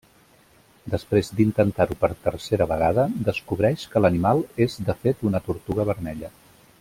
Després 0.93 1.27
d'intentar-ho 1.39 1.97
per 2.05 2.09
tercera 2.23 2.67
vegada, 2.73 3.05
descobreix 3.29 3.87
que 3.93 4.03
l'animal 4.05 4.45
és 4.69 4.83
de 4.89 4.97
fet 5.05 5.25
una 5.31 5.43
tortuga 5.51 5.87
vermella. 5.93 6.33